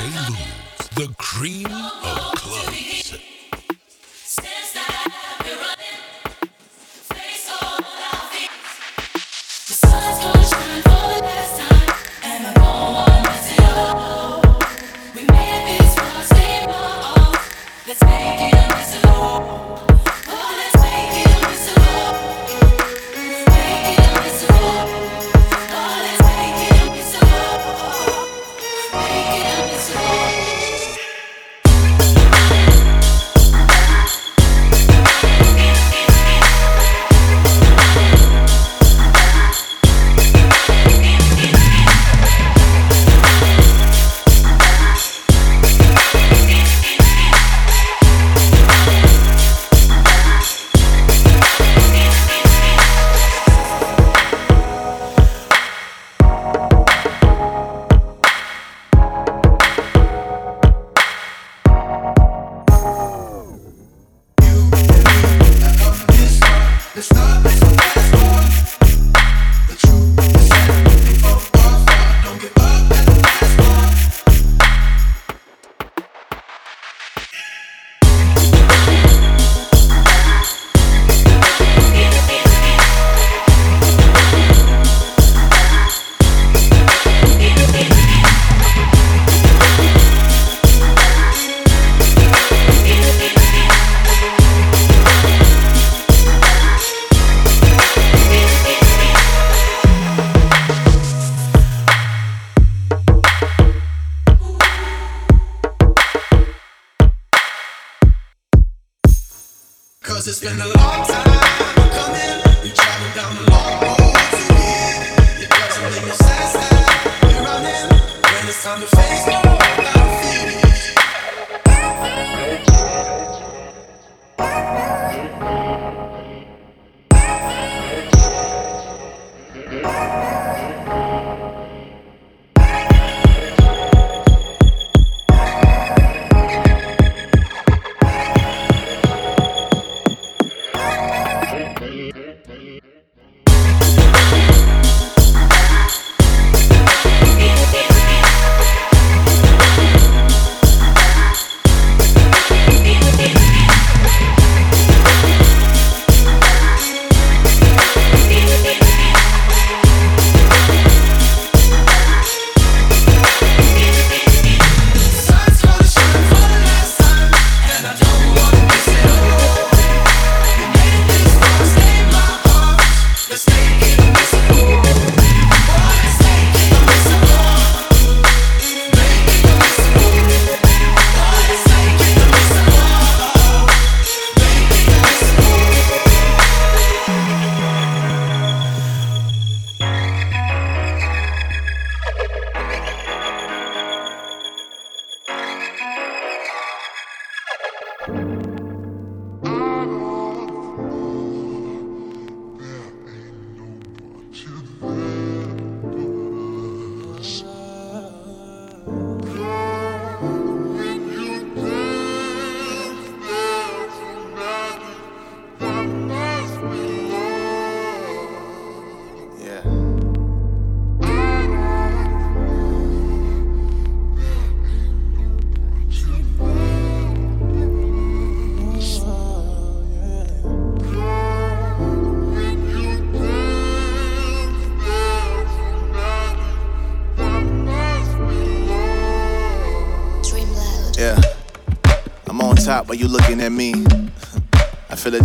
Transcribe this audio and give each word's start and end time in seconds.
Why 0.00 0.40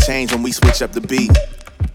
change 0.05 0.31
when 0.31 0.43
we 0.43 0.51
switch 0.51 0.81
up 0.81 0.91
the 0.91 1.01
beat. 1.01 1.31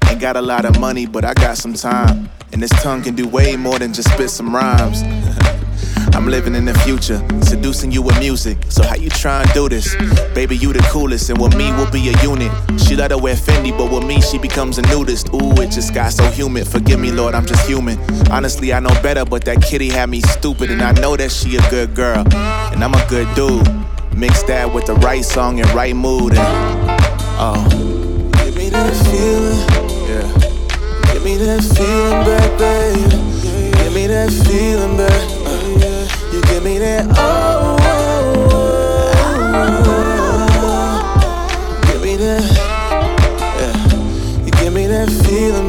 Ain't 0.08 0.20
got 0.20 0.36
a 0.36 0.42
lot 0.42 0.64
of 0.64 0.80
money, 0.80 1.06
but 1.06 1.24
I 1.24 1.32
got 1.34 1.56
some 1.56 1.74
time. 1.74 2.28
And 2.52 2.60
this 2.60 2.70
tongue 2.82 3.02
can 3.02 3.14
do 3.14 3.28
way 3.28 3.56
more 3.56 3.78
than 3.78 3.92
just 3.92 4.12
spit 4.12 4.30
some 4.30 4.54
rhymes. 4.54 5.02
I'm 6.14 6.26
living 6.26 6.54
in 6.56 6.64
the 6.64 6.74
future, 6.80 7.24
seducing 7.42 7.92
you 7.92 8.02
with 8.02 8.18
music. 8.18 8.58
So 8.68 8.82
how 8.82 8.96
you 8.96 9.10
try 9.10 9.42
and 9.42 9.52
do 9.52 9.68
this? 9.68 9.94
Baby, 10.34 10.56
you 10.56 10.72
the 10.72 10.80
coolest, 10.90 11.30
and 11.30 11.40
with 11.40 11.56
me 11.56 11.70
we'll 11.72 11.90
be 11.90 12.08
a 12.08 12.22
unit. 12.22 12.50
She 12.80 12.96
let 12.96 13.12
her 13.12 13.18
wear 13.18 13.36
Fendi, 13.36 13.76
but 13.76 13.92
with 13.92 14.04
me 14.04 14.20
she 14.20 14.38
becomes 14.38 14.78
a 14.78 14.82
nudist. 14.82 15.28
Ooh, 15.32 15.52
it 15.62 15.70
just 15.70 15.94
got 15.94 16.12
so 16.12 16.24
humid. 16.30 16.66
Forgive 16.66 16.98
me, 16.98 17.12
Lord, 17.12 17.34
I'm 17.34 17.46
just 17.46 17.66
human. 17.66 17.98
Honestly, 18.30 18.72
I 18.72 18.80
know 18.80 18.90
better, 19.02 19.24
but 19.24 19.44
that 19.44 19.62
kitty 19.62 19.88
had 19.88 20.10
me 20.10 20.20
stupid, 20.22 20.70
and 20.70 20.82
I 20.82 20.92
know 20.92 21.16
that 21.16 21.30
she 21.30 21.56
a 21.56 21.70
good 21.70 21.94
girl, 21.94 22.26
and 22.34 22.82
I'm 22.82 22.94
a 22.94 23.06
good 23.08 23.32
dude. 23.36 23.66
Mix 24.14 24.42
that 24.44 24.74
with 24.74 24.86
the 24.86 24.94
right 24.96 25.24
song 25.24 25.60
and 25.60 25.70
right 25.70 25.94
mood 25.94 26.34
and 26.34 26.40
oh 27.38 27.89
me 28.70 28.76
that 28.78 28.94
feeling. 29.10 29.60
Yeah. 30.08 30.26
Give 31.12 31.22
me 31.24 31.36
that 31.38 31.62
feeling 31.62 32.24
back, 32.24 32.58
baby 32.58 33.02
Give 33.82 33.92
me 33.94 34.06
that 34.06 34.30
feeling 34.46 34.96
back. 34.96 35.22
Uh, 35.46 36.06
You 36.32 36.40
give 36.42 36.62
me 36.62 36.78
that 36.78 37.06
oh, 37.18 37.76
oh, 37.80 38.32
oh, 40.64 41.82
Give 41.92 42.02
me 42.02 42.16
that. 42.16 42.42
Yeah. 43.42 44.44
You 44.44 44.50
give 44.52 44.72
me 44.72 44.86
that 44.86 45.10
feeling 45.26 45.59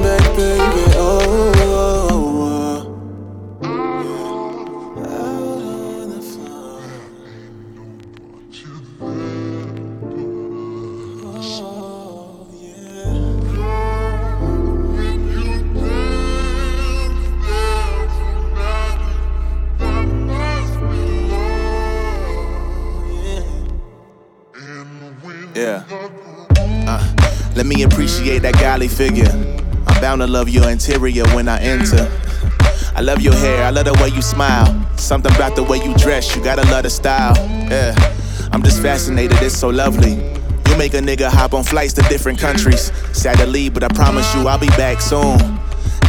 appreciate 28.41 28.53
that 28.53 28.59
godly 28.61 28.87
figure. 28.87 29.31
I'm 29.87 30.01
bound 30.01 30.21
to 30.21 30.27
love 30.27 30.49
your 30.49 30.69
interior 30.69 31.25
when 31.35 31.47
I 31.47 31.59
enter. 31.61 32.09
I 32.95 33.01
love 33.01 33.21
your 33.21 33.33
hair, 33.33 33.63
I 33.63 33.69
love 33.69 33.85
the 33.85 33.93
way 34.01 34.09
you 34.09 34.21
smile. 34.21 34.65
Something 34.97 35.33
about 35.35 35.55
the 35.55 35.63
way 35.63 35.77
you 35.77 35.93
dress, 35.95 36.35
you 36.35 36.43
gotta 36.43 36.63
love 36.69 36.83
the 36.83 36.89
style. 36.89 37.35
Yeah. 37.69 37.95
I'm 38.51 38.63
just 38.63 38.81
fascinated, 38.81 39.37
it's 39.41 39.57
so 39.57 39.69
lovely. 39.69 40.13
You 40.67 40.77
make 40.77 40.93
a 40.93 40.99
nigga 40.99 41.29
hop 41.29 41.53
on 41.53 41.63
flights 41.63 41.93
to 41.93 42.01
different 42.03 42.39
countries. 42.39 42.91
Sad 43.13 43.37
to 43.37 43.45
leave, 43.45 43.73
but 43.73 43.83
I 43.83 43.87
promise 43.89 44.33
you 44.35 44.47
I'll 44.47 44.59
be 44.59 44.67
back 44.69 45.01
soon. 45.01 45.37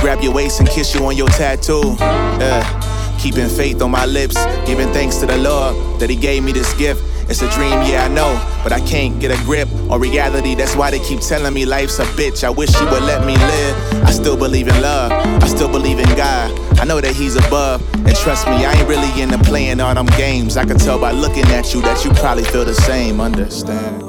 Grab 0.00 0.20
your 0.22 0.34
waist 0.34 0.60
and 0.60 0.68
kiss 0.68 0.94
you 0.94 1.04
on 1.06 1.16
your 1.16 1.28
tattoo. 1.28 1.96
Yeah. 2.00 3.18
Keeping 3.20 3.48
faith 3.48 3.80
on 3.82 3.90
my 3.92 4.06
lips, 4.06 4.34
giving 4.66 4.92
thanks 4.92 5.16
to 5.18 5.26
the 5.26 5.38
Lord 5.38 6.00
that 6.00 6.10
He 6.10 6.16
gave 6.16 6.42
me 6.42 6.52
this 6.52 6.72
gift. 6.74 7.00
It's 7.32 7.40
a 7.40 7.50
dream, 7.50 7.80
yeah, 7.90 8.04
I 8.04 8.08
know, 8.08 8.38
but 8.62 8.74
I 8.74 8.80
can't 8.80 9.18
get 9.18 9.30
a 9.30 9.42
grip 9.44 9.66
on 9.88 9.98
reality. 9.98 10.54
That's 10.54 10.76
why 10.76 10.90
they 10.90 10.98
keep 10.98 11.20
telling 11.20 11.54
me 11.54 11.64
life's 11.64 11.98
a 11.98 12.04
bitch. 12.04 12.44
I 12.44 12.50
wish 12.50 12.78
you 12.78 12.84
would 12.90 13.04
let 13.04 13.24
me 13.24 13.38
live. 13.38 14.04
I 14.04 14.10
still 14.10 14.36
believe 14.36 14.68
in 14.68 14.78
love, 14.82 15.10
I 15.12 15.46
still 15.46 15.70
believe 15.70 15.98
in 15.98 16.14
God. 16.14 16.52
I 16.78 16.84
know 16.84 17.00
that 17.00 17.16
He's 17.16 17.36
above, 17.36 17.80
and 18.06 18.14
trust 18.16 18.46
me, 18.48 18.66
I 18.66 18.74
ain't 18.74 18.86
really 18.86 19.22
into 19.22 19.38
playing 19.44 19.80
all 19.80 19.94
them 19.94 20.04
games. 20.18 20.58
I 20.58 20.66
can 20.66 20.76
tell 20.76 21.00
by 21.00 21.12
looking 21.12 21.46
at 21.46 21.72
you 21.72 21.80
that 21.80 22.04
you 22.04 22.10
probably 22.10 22.44
feel 22.44 22.66
the 22.66 22.74
same. 22.74 23.18
Understand? 23.18 24.01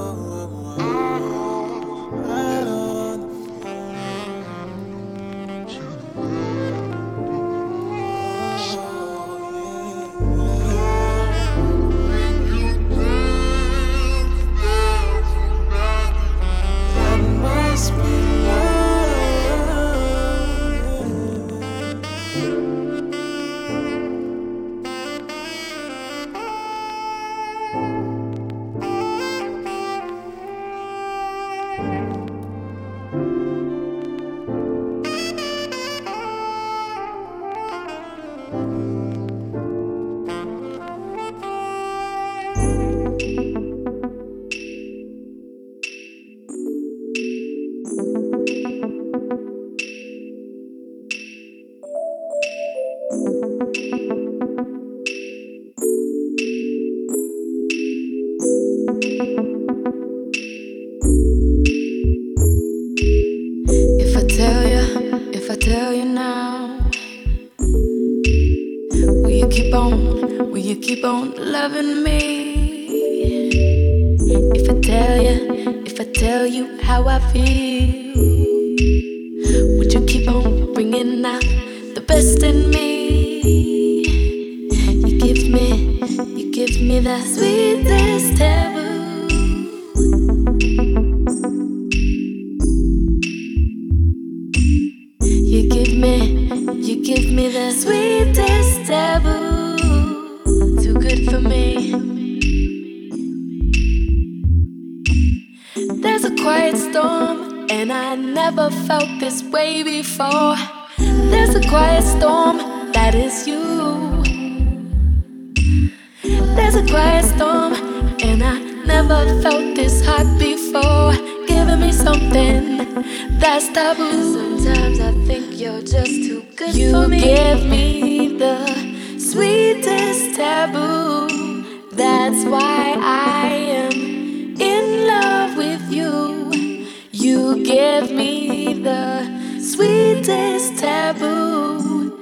taboo. 130.66 131.66
That's 131.92 132.46
why 132.46 132.96
I 132.98 133.48
am 133.82 134.62
in 134.62 135.08
love 135.08 135.58
with 135.58 135.92
you. 135.92 136.86
You 137.12 137.64
give 137.66 138.12
me 138.12 138.74
the 138.82 139.60
sweetest 139.60 140.78
taboo. 140.78 142.18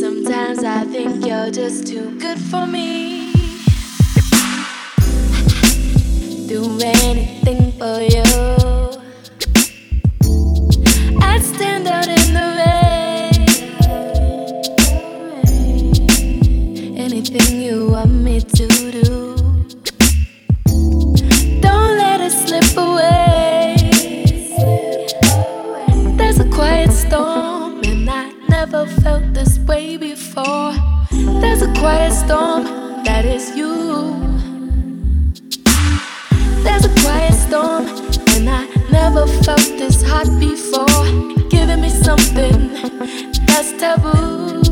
Sometimes 0.00 0.62
I 0.62 0.84
think 0.84 1.24
you're 1.24 1.50
just 1.50 1.86
too 1.86 2.18
good 2.18 2.38
for 2.38 2.66
me. 2.66 3.32
Do 6.48 6.78
anything 6.82 7.72
for 7.78 8.00
you. 8.00 8.55
never 39.26 39.42
felt 39.44 39.78
this 39.78 40.02
hot 40.02 40.26
before. 40.38 41.48
Giving 41.48 41.80
me 41.80 41.90
something 41.90 42.72
that's 43.46 43.72
taboo. 43.72 44.65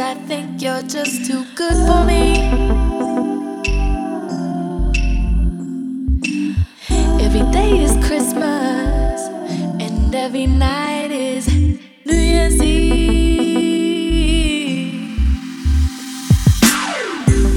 Cause 0.00 0.16
I 0.16 0.20
think 0.28 0.62
you're 0.62 0.80
just 0.80 1.26
too 1.26 1.44
good 1.54 1.74
for 1.86 2.04
me. 2.06 2.48
Every 7.20 7.44
day 7.52 7.82
is 7.82 7.92
Christmas, 8.06 9.20
and 9.78 10.14
every 10.14 10.46
night 10.46 11.10
is 11.10 11.46
New 12.06 12.16
Year's 12.16 12.62
Eve. 12.62 14.00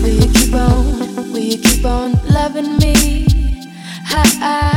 Will 0.01 0.15
you 0.21 0.29
keep 0.33 0.53
on, 0.53 1.31
will 1.31 1.39
you 1.39 1.57
keep 1.59 1.85
on 1.85 2.11
loving 2.27 2.77
me? 2.77 3.25
Ha 4.07 4.23
ha. 4.41 4.72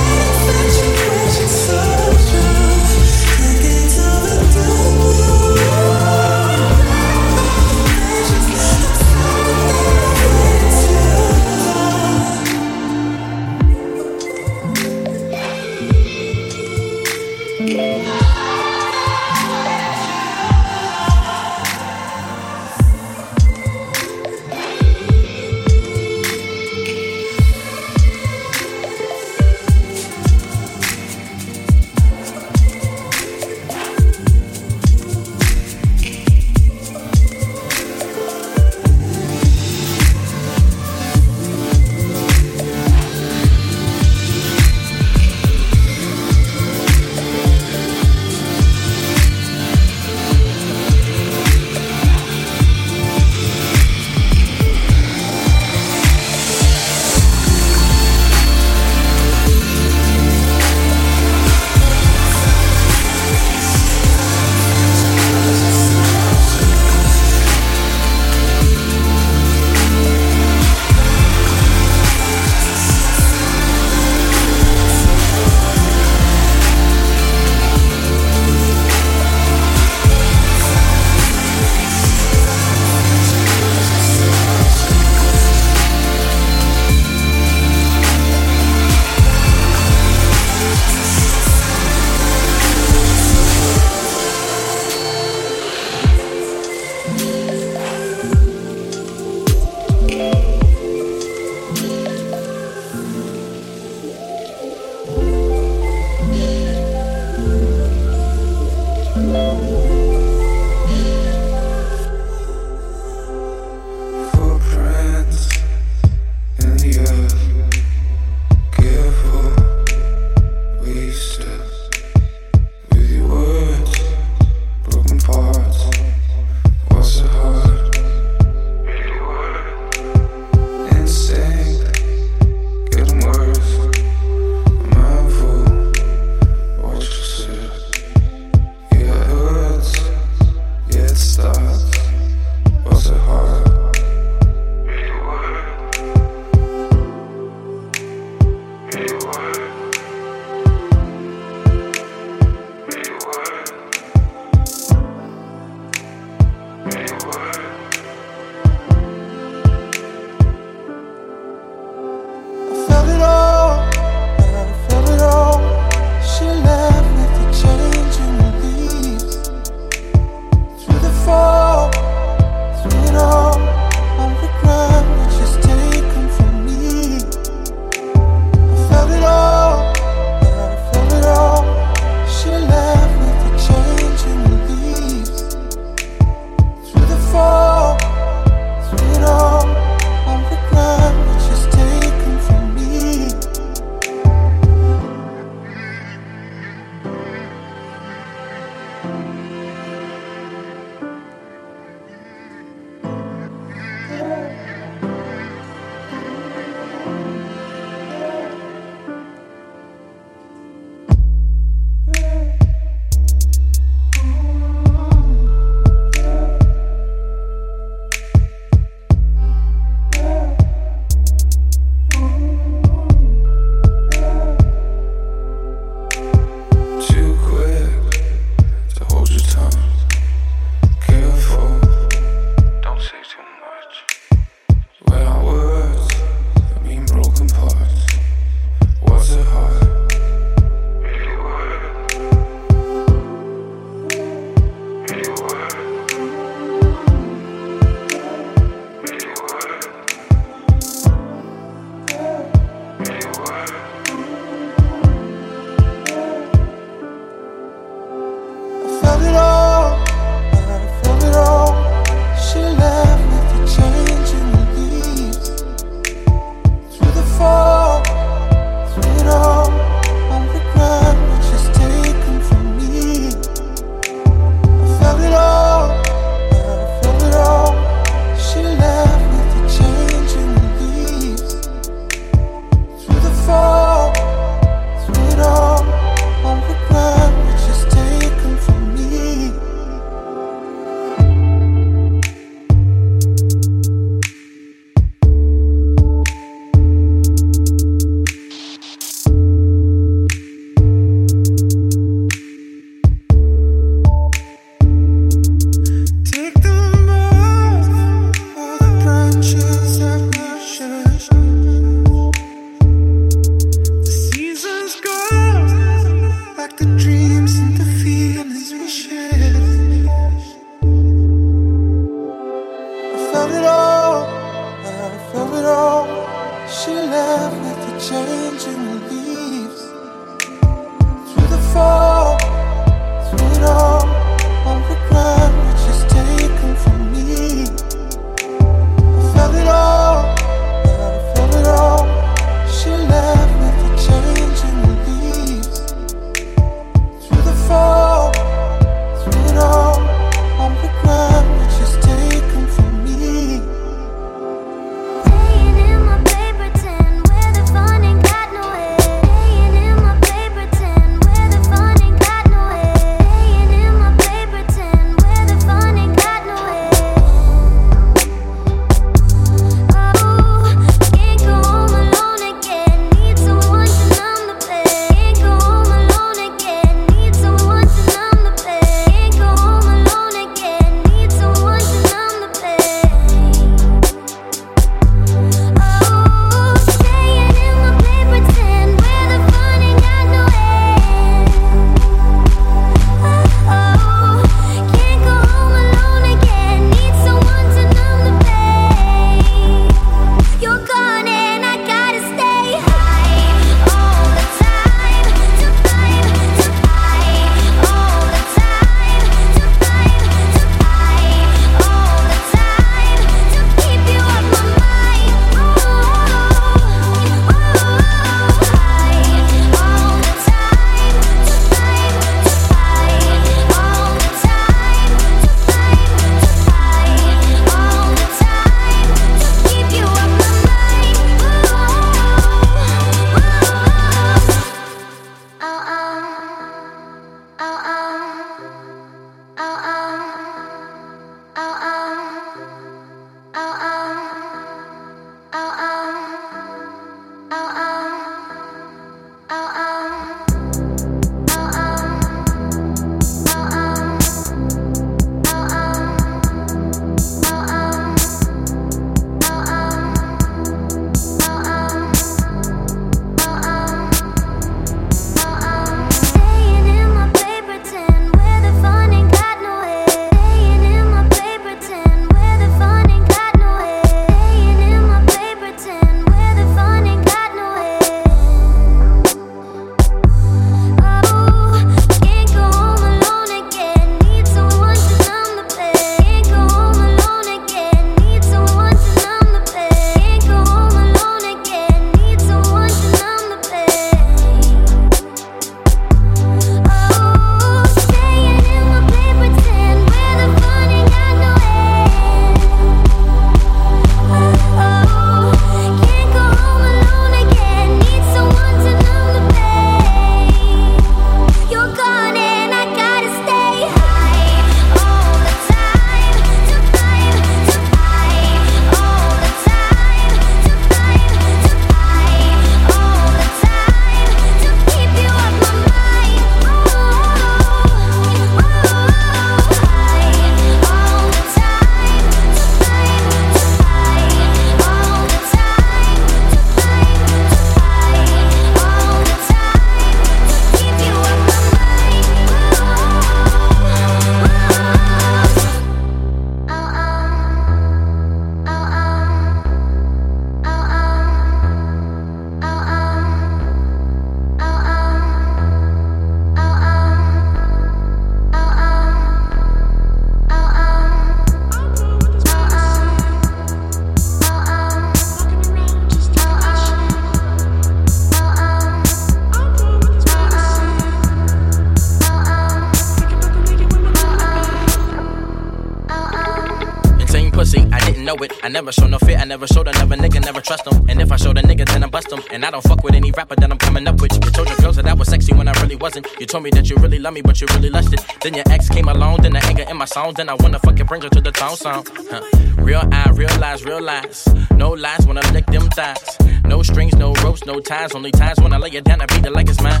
Never 578.68 578.92
show 578.92 579.06
no 579.06 579.18
fear, 579.18 579.36
I 579.36 579.44
never 579.44 579.66
showed 579.66 579.88
another 579.88 580.16
nigga, 580.16 580.23
never 580.44 580.60
trust 580.60 580.84
them. 580.84 581.04
And 581.08 581.20
if 581.20 581.32
I 581.32 581.36
show 581.36 581.52
the 581.52 581.62
nigga, 581.62 581.86
then 581.86 582.04
I 582.04 582.06
bust 582.06 582.28
them. 582.28 582.42
And 582.50 582.64
I 582.64 582.70
don't 582.70 582.82
fuck 582.82 583.02
with 583.02 583.14
any 583.14 583.30
rapper 583.30 583.56
that 583.56 583.70
I'm 583.70 583.78
coming 583.78 584.06
up 584.06 584.20
with. 584.20 584.32
You 584.32 584.50
told 584.50 584.68
your 584.68 584.76
girls 584.78 584.96
that 584.96 585.06
I 585.06 585.14
was 585.14 585.28
sexy 585.28 585.52
when 585.54 585.68
I 585.68 585.72
really 585.82 585.96
wasn't. 585.96 586.26
You 586.38 586.46
told 586.46 586.64
me 586.64 586.70
that 586.70 586.88
you 586.90 586.96
really 586.96 587.18
love 587.18 587.34
me, 587.34 587.42
but 587.42 587.60
you 587.60 587.66
really 587.74 587.90
lusted. 587.90 588.20
Then 588.42 588.54
your 588.54 588.64
ex 588.70 588.88
came 588.88 589.08
along, 589.08 589.42
then 589.42 589.52
the 589.52 589.64
anger 589.64 589.84
in 589.88 589.96
my 589.96 590.04
songs, 590.04 590.34
then 590.34 590.48
I 590.48 590.54
wanna 590.54 590.78
fucking 590.78 591.06
bring 591.06 591.22
her 591.22 591.28
to 591.30 591.40
the 591.40 591.52
town 591.52 591.76
song. 591.76 592.06
Huh. 592.30 592.42
Real 592.76 593.02
eye, 593.12 593.30
real 593.32 593.58
lies, 593.58 593.84
real 593.84 594.02
lies. 594.02 594.46
No 594.72 594.90
lies 594.90 595.26
when 595.26 595.38
I 595.38 595.50
lick 595.52 595.66
them 595.66 595.88
thighs. 595.90 596.38
No 596.64 596.82
strings, 596.82 597.14
no 597.14 597.32
ropes, 597.44 597.64
no 597.64 597.80
ties. 597.80 598.14
Only 598.14 598.30
times 598.30 598.60
when 598.60 598.72
I 598.72 598.78
lay 598.78 598.90
it 598.90 599.04
down, 599.04 599.20
I 599.20 599.26
beat 599.26 599.44
it 599.44 599.52
like 599.52 599.68
it's 599.68 599.80
mine. 599.80 600.00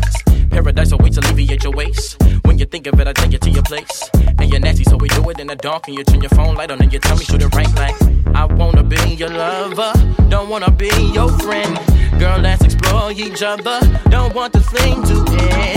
Paradise 0.50 0.92
awaits, 0.92 1.16
alleviate 1.16 1.64
your 1.64 1.72
waste. 1.72 2.22
When 2.44 2.58
you 2.58 2.66
think 2.66 2.86
of 2.86 2.98
it, 3.00 3.08
I 3.08 3.12
take 3.12 3.32
it 3.32 3.40
to 3.42 3.50
your 3.50 3.62
place. 3.62 4.08
And 4.38 4.50
you're 4.50 4.60
nasty, 4.60 4.84
so 4.84 4.96
we 4.96 5.08
do 5.08 5.28
it 5.30 5.40
in 5.40 5.48
the 5.48 5.56
dark. 5.56 5.88
And 5.88 5.96
you 5.96 6.04
turn 6.04 6.20
your 6.20 6.30
phone 6.30 6.54
light 6.54 6.70
on 6.70 6.80
and 6.80 6.92
you 6.92 6.98
tell 6.98 7.16
me 7.16 7.24
shoot 7.24 7.42
it 7.42 7.54
right 7.54 7.74
like 7.74 7.96
I 8.34 8.44
wanna 8.46 8.82
be 8.82 8.96
your 9.14 9.30
lover, 9.30 9.92
don't 10.34 10.48
wanna 10.48 10.72
be 10.72 10.90
your 11.14 11.28
friend. 11.44 11.78
Girl, 12.18 12.40
let's 12.40 12.64
explore 12.64 13.12
each 13.12 13.40
other. 13.44 13.78
Don't 14.10 14.34
want 14.34 14.52
the 14.52 14.58
thing 14.58 15.00
to 15.04 15.16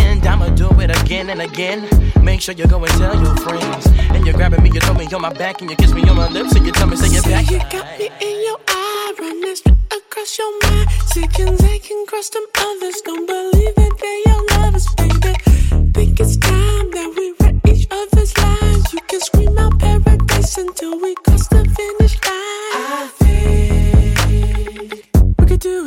end. 0.01 0.25
I'ma 0.25 0.49
do 0.49 0.67
it 0.81 0.89
again 1.03 1.29
and 1.29 1.43
again. 1.43 1.87
Make 2.23 2.41
sure 2.41 2.55
you 2.55 2.65
go 2.65 2.83
and 2.83 2.91
tell 2.93 3.15
your 3.23 3.35
friends. 3.37 3.85
And 4.13 4.25
you're 4.25 4.33
grabbing 4.33 4.63
me, 4.63 4.71
you 4.73 4.79
throw 4.79 4.95
me 4.95 5.05
on 5.13 5.21
my 5.21 5.31
back, 5.31 5.61
and 5.61 5.69
you 5.69 5.75
kiss 5.75 5.93
me 5.93 6.01
on 6.09 6.15
my 6.15 6.27
lips, 6.29 6.55
and 6.55 6.65
you 6.65 6.71
tell 6.71 6.87
me, 6.87 6.95
say 6.95 7.07
you're 7.13 7.21
back. 7.21 7.47
You 7.51 7.59
got 7.69 7.99
me 7.99 8.09
in 8.19 8.45
your 8.45 8.57
eye, 8.67 9.13
reminisce 9.19 9.61
across 9.91 10.39
your 10.39 10.51
mind. 10.63 10.89
Seconds 11.05 11.63
I 11.63 11.77
can 11.77 12.03
cross 12.07 12.29
them 12.29 12.45
others. 12.57 12.99
Don't 13.05 13.27
believe 13.27 13.77
it, 13.77 13.93
they 14.01 14.23
your 14.25 14.41
lovers, 14.57 14.87
baby. 14.97 15.33
Think 15.93 16.19
it's 16.19 16.35
time 16.35 16.89
that 16.97 17.13
we 17.15 17.25
read 17.45 17.61
each 17.67 17.87
other's 17.91 18.35
lines. 18.39 18.91
You 18.91 19.01
can 19.07 19.21
scream 19.21 19.55
out 19.59 19.77
paradise 19.77 20.57
until 20.57 20.99
we 20.99 21.13
cross 21.13 21.47
the 21.47 21.56
do 25.59 25.86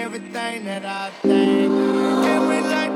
everything 0.00 0.64
that 0.64 0.84
I 0.84 1.10
think. 1.20 1.70
Can 2.24 2.48
we 2.48 2.60
like 2.62 2.89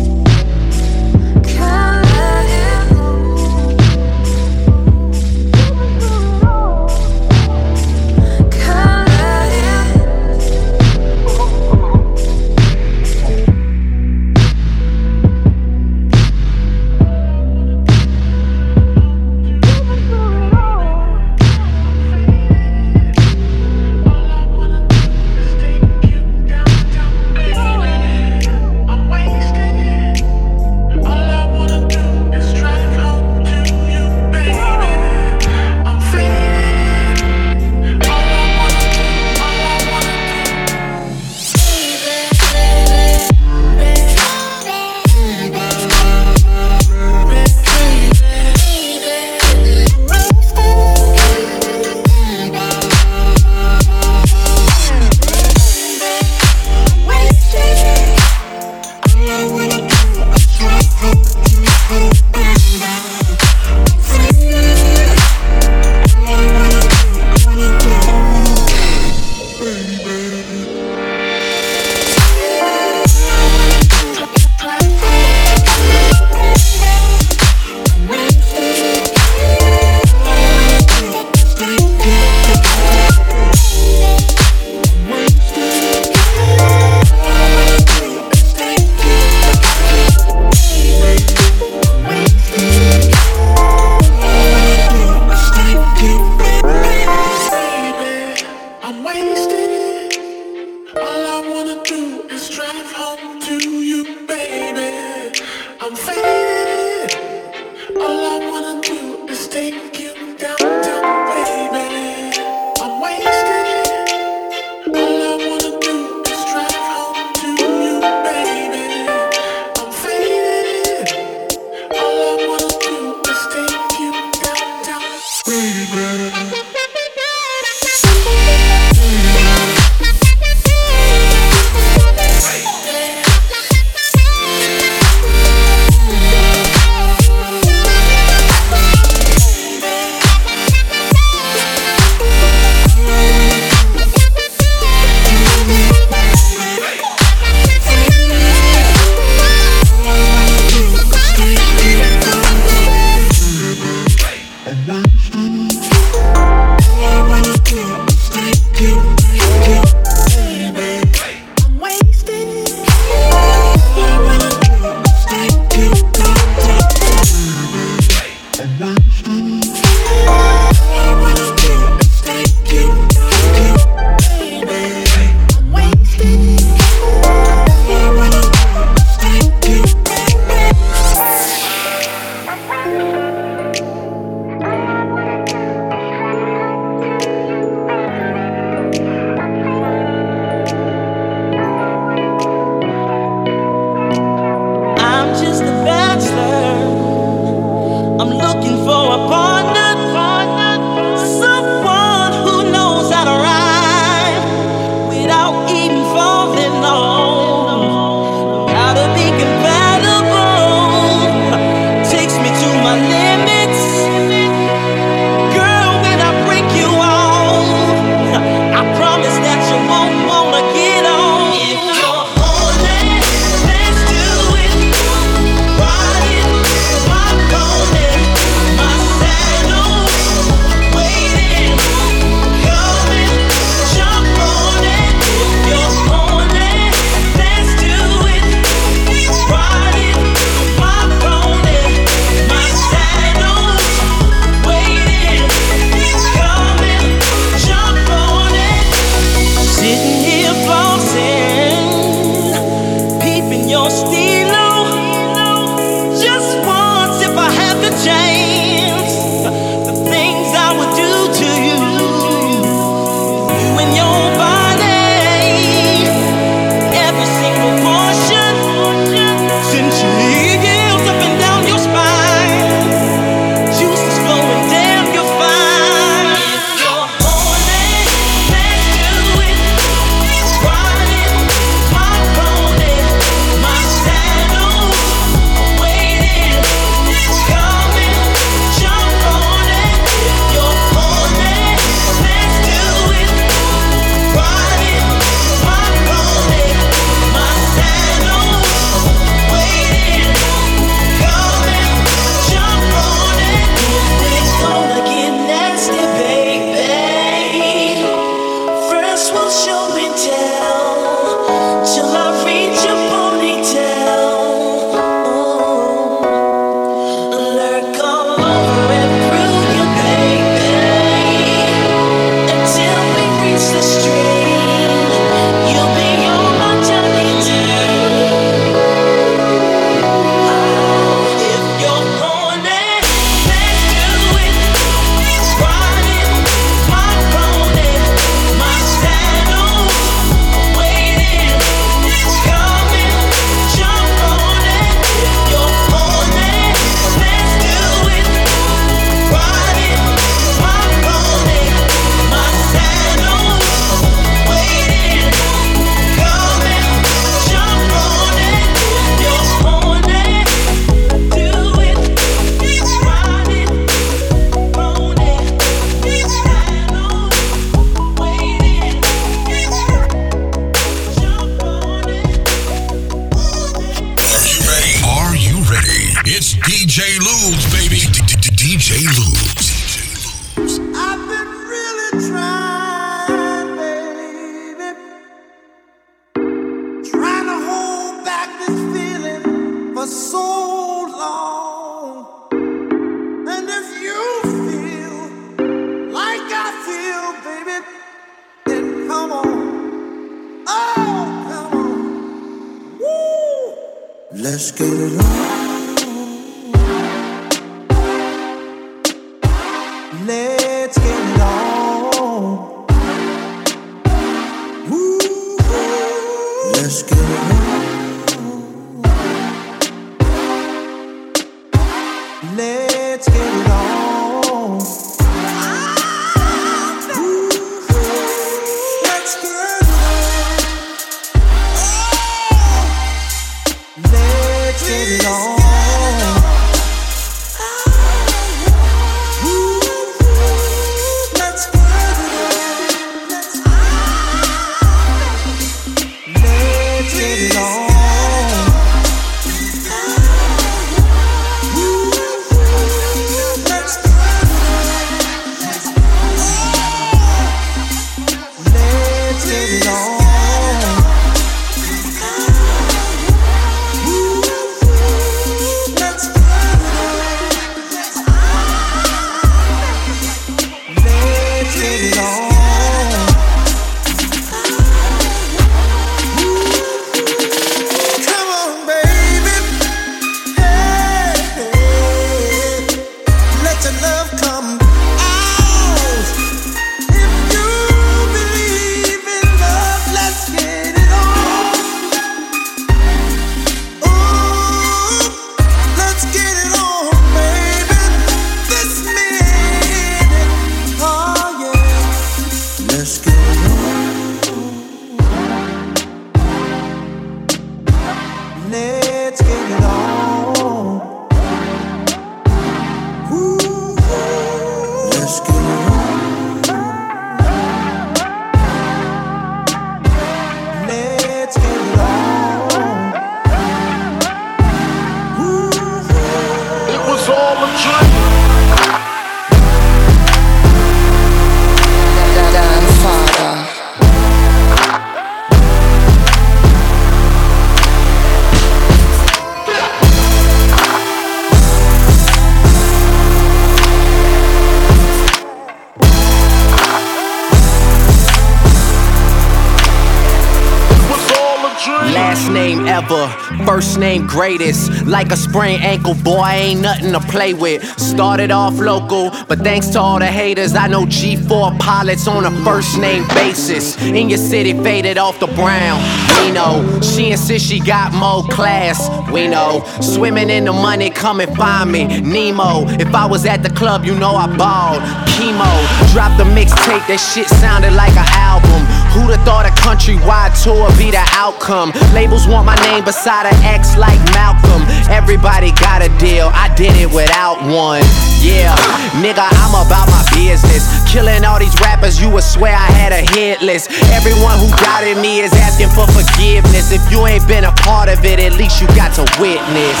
Like 555.14 555.30
a 555.30 555.36
sprained 555.36 555.84
ankle, 555.84 556.16
boy, 556.16 556.44
ain't 556.44 556.80
nothing 556.80 557.12
to 557.12 557.20
play 557.20 557.54
with. 557.54 557.84
Started 558.00 558.50
off 558.50 558.80
local, 558.80 559.30
but 559.46 559.60
thanks 559.60 559.86
to 559.90 560.00
all 560.00 560.18
the 560.18 560.26
haters, 560.26 560.74
I 560.74 560.88
know 560.88 561.04
G4 561.04 561.78
pilots 561.78 562.26
on 562.26 562.44
a 562.44 562.50
first 562.64 562.98
name 562.98 563.24
basis. 563.28 563.96
In 564.02 564.28
your 564.28 564.38
city, 564.38 564.72
faded 564.82 565.16
off 565.16 565.38
the 565.38 565.46
brown. 565.46 566.02
We 566.42 566.50
know, 566.50 567.00
she 567.00 567.30
insists 567.30 567.68
she 567.68 567.78
got 567.78 568.12
more 568.12 568.42
class. 568.48 569.08
We 569.30 569.46
know, 569.46 569.84
swimming 570.00 570.50
in 570.50 570.64
the 570.64 570.72
money, 570.72 571.10
come 571.10 571.38
and 571.40 571.56
find 571.56 571.92
me. 571.92 572.20
Nemo, 572.20 572.84
if 572.98 573.14
I 573.14 573.24
was 573.24 573.46
at 573.46 573.62
the 573.62 573.70
club, 573.70 574.04
you 574.04 574.16
know 574.16 574.34
I 574.34 574.48
balled. 574.56 575.00
Chemo, 575.30 575.70
dropped 576.12 576.38
the 576.38 576.44
mixtape, 576.44 577.06
that 577.06 577.18
shit 577.18 577.46
sounded 577.62 577.92
like 577.92 578.16
an 578.18 578.26
album. 578.34 578.82
Who'd 579.14 579.30
have 579.30 579.46
thought 579.46 579.64
a 579.64 579.70
countrywide 579.78 580.43
tour 580.64 580.88
be 580.96 581.12
the 581.12 581.20
outcome? 581.36 581.92
Labels 582.16 582.48
want 582.48 582.64
my 582.64 582.74
name 582.88 583.04
beside 583.04 583.44
an 583.44 583.54
X 583.68 584.00
like 584.00 584.16
Malcolm. 584.32 584.80
Everybody 585.12 585.70
got 585.76 586.00
a 586.00 586.08
deal, 586.16 586.48
I 586.56 586.72
did 586.74 586.96
it 586.96 587.12
without 587.12 587.60
one. 587.68 588.00
Yeah, 588.40 588.72
nigga, 589.20 589.44
I'm 589.44 589.76
about 589.76 590.08
my 590.08 590.24
business. 590.32 590.88
Killing 591.12 591.44
all 591.44 591.60
these 591.60 591.76
rappers, 591.84 592.20
you 592.20 592.30
would 592.30 592.42
swear 592.42 592.72
I 592.72 592.88
had 592.96 593.12
a 593.12 593.20
hit 593.36 593.60
list. 593.60 593.92
Everyone 594.16 594.56
who 594.56 594.72
doubted 594.80 595.20
me 595.20 595.40
is 595.44 595.52
asking 595.52 595.92
for 595.92 596.08
forgiveness. 596.08 596.90
If 596.90 597.04
you 597.12 597.26
ain't 597.26 597.46
been 597.46 597.64
a 597.64 597.72
part 597.84 598.08
of 598.08 598.24
it, 598.24 598.40
at 598.40 598.56
least 598.56 598.80
you 598.80 598.88
got 598.96 599.12
to 599.20 599.24
witness. 599.36 600.00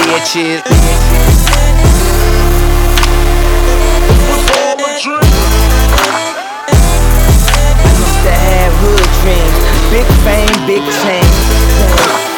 Bitches. 0.00 0.64
A 4.74 5.00
dream. 5.00 5.43
Big 9.94 10.06
fame, 10.24 10.66
big 10.66 10.82
change. 11.04 12.33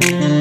Mm-hmm. 0.00 0.37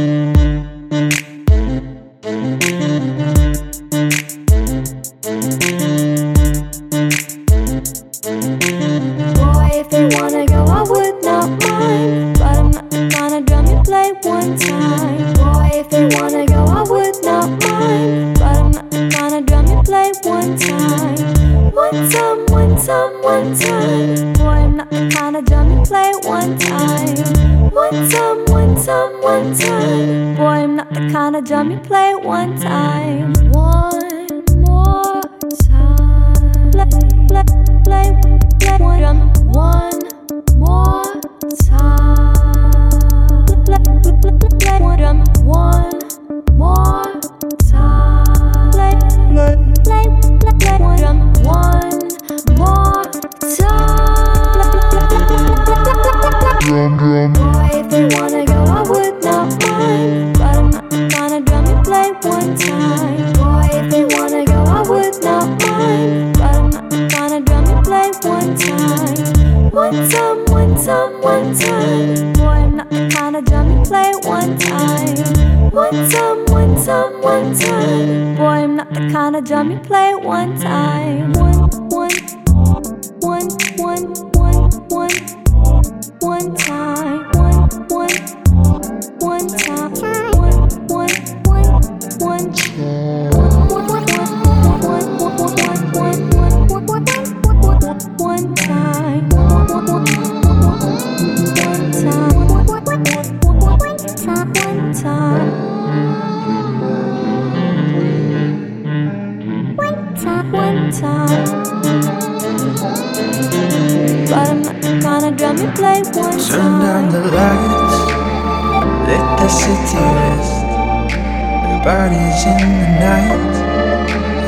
In 122.59 122.69
the 122.81 122.89
night, 122.99 123.55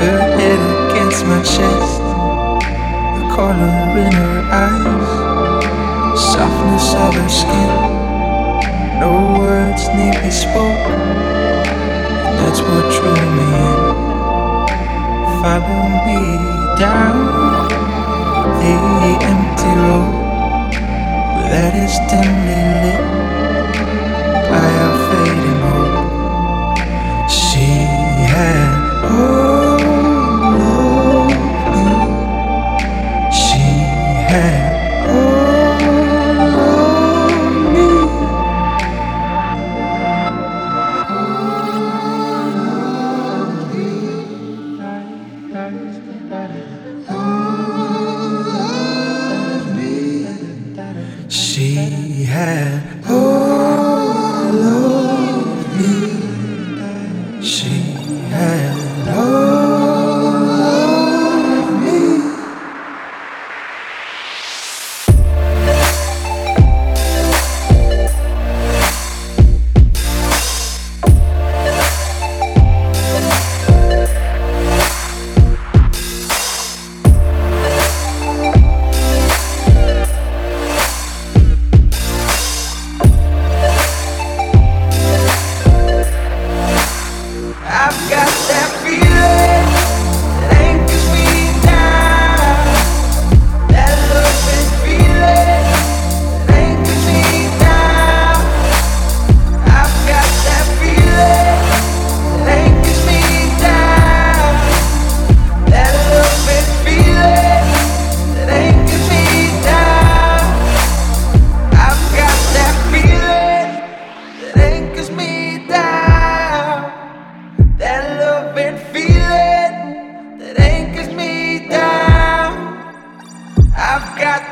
her 0.02 0.20
head 0.38 0.62
against 0.92 1.26
my 1.26 1.42
chest, 1.44 2.02
the 3.18 3.26
color 3.36 3.76
in 4.04 4.14
her 4.14 4.40
eyes, 4.52 5.12
softness 6.34 6.94
of 6.96 7.14
her 7.14 7.30
skin. 7.30 7.72
No 9.00 9.12
words 9.40 9.88
need 9.90 10.16
be 10.24 10.32
spoken, 10.32 11.00
that's 12.38 12.62
what 12.62 12.86
drew 12.96 13.22
me 13.38 13.48
in. 13.68 13.82
Follow 15.42 15.84
me 16.08 16.22
down 16.80 17.18
the 18.62 19.14
empty 19.32 19.74
road, 19.86 20.74
that 21.52 21.74
is 21.76 21.94
dimly 22.10 22.62
lit 22.84 23.04
by 24.50 24.70
a 24.88 25.09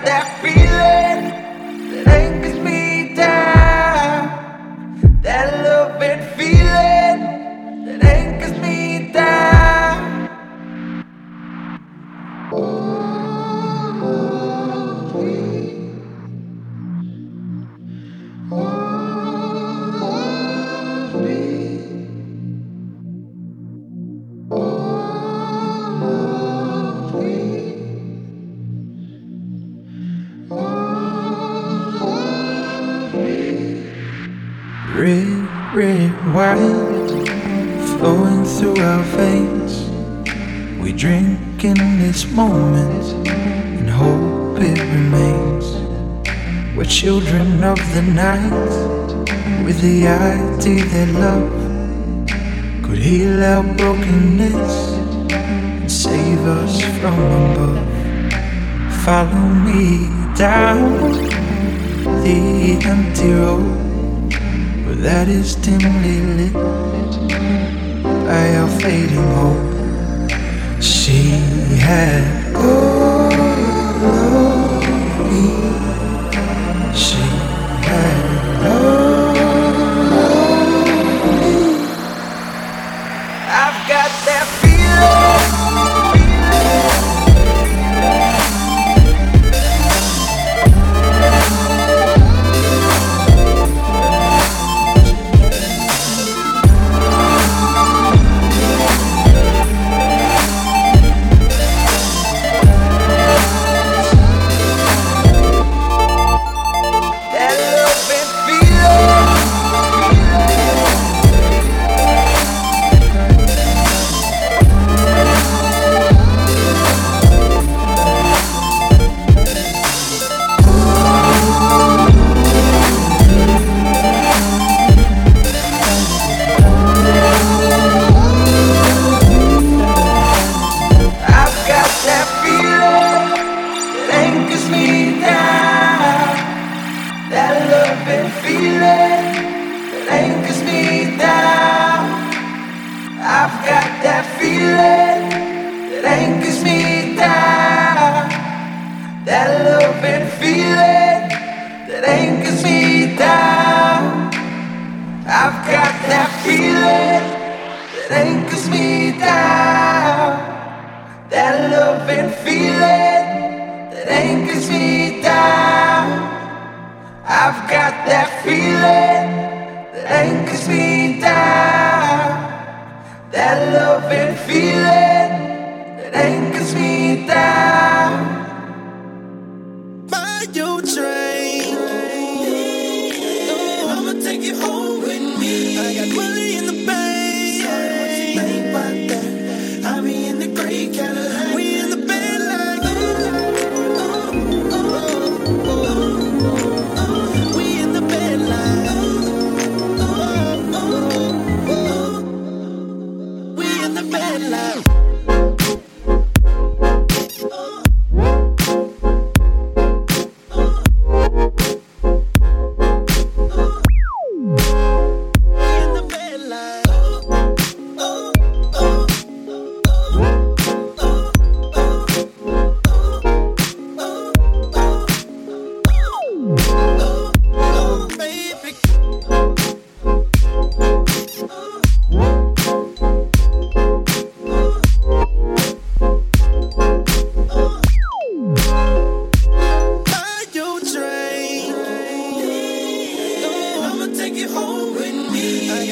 that 0.08 0.42
feeling. 0.42 0.67
Dimly 65.56 66.17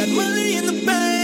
got 0.06 0.16
money 0.16 0.58
in 0.58 0.66
the 0.66 0.86
bank. 0.86 1.15